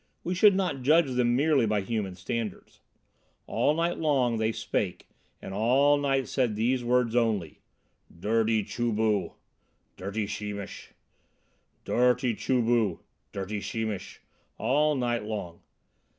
[0.23, 2.79] We should not judge them merely by human standards.
[3.45, 5.07] All night long they spake
[5.39, 7.59] and all night said these words only:
[8.11, 9.33] "Dirty Chu bu,"
[9.97, 10.93] "Dirty Sheemish."
[11.85, 13.01] "Dirty Chu bu,"
[13.31, 14.21] "Dirty Sheemish,"
[14.57, 15.61] all night long.